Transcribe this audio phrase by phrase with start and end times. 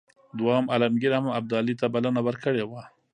[0.37, 2.83] دوهم عالمګیر هم ابدالي ته بلنه ورکړې وه.